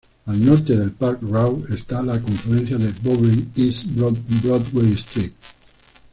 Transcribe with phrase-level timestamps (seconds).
[0.25, 5.31] Al norte de Park Row está la confluencia de Bowery, East Broadway, St.